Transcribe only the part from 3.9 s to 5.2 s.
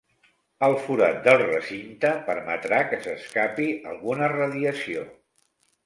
alguna radiació.